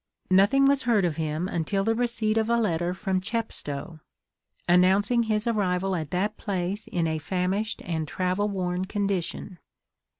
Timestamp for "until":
1.47-1.83